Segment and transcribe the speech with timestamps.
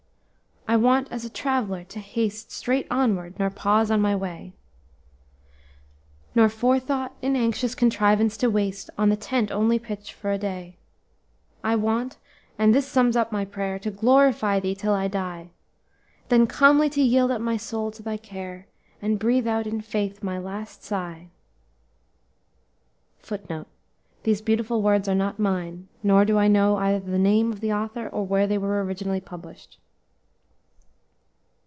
[0.67, 4.53] "'I want as a trav'ller to haste Straight onward, nor pause on my way;
[6.33, 10.77] Nor forethought in anxious contrivance to waste On the tent only pitched for a day.
[11.61, 12.17] "'I want
[12.57, 15.49] and this sums up my prayer To glorify thee till I die;
[16.29, 18.65] Then calmly to yield up my soul to thy care,
[19.01, 21.27] And breathe out in faith my last sigh.'"
[23.19, 23.67] [Footnote:
[24.23, 27.73] These beautiful words are not mine, nor do I know either the name of the
[27.73, 29.77] author or where they were originally published.